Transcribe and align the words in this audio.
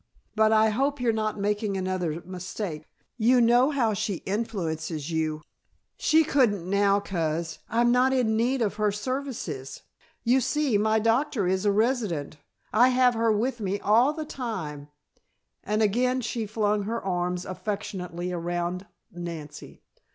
But 0.35 0.51
I 0.51 0.69
hope 0.69 0.99
you're 0.99 1.13
not 1.13 1.39
making 1.39 1.77
another 1.77 2.23
mistake; 2.25 2.85
you 3.17 3.39
know 3.39 3.69
how 3.69 3.93
she 3.93 4.15
influences 4.25 5.11
you." 5.11 5.43
"She 5.95 6.23
couldn't 6.23 6.67
now, 6.67 6.99
Coz. 6.99 7.59
I'm 7.69 7.91
not 7.91 8.11
in 8.11 8.35
need 8.35 8.63
of 8.63 8.77
her 8.77 8.91
services. 8.91 9.83
You 10.23 10.41
see, 10.41 10.75
my 10.79 10.97
doctor 10.97 11.45
is 11.45 11.65
a 11.65 11.71
resident. 11.71 12.37
I 12.73 12.89
have 12.89 13.13
her 13.13 13.31
with 13.31 13.59
me 13.59 13.79
all 13.79 14.11
the 14.11 14.25
time," 14.25 14.87
and 15.63 15.83
again 15.83 16.19
she 16.21 16.47
flung 16.47 16.81
her 16.85 16.99
arms 17.05 17.45
affectionately 17.45 18.31
around 18.31 18.87
Nancy. 19.11 19.83